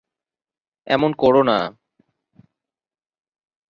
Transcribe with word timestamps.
এমন 0.87 1.11
কোরো 1.13 1.41
না। 1.43 1.57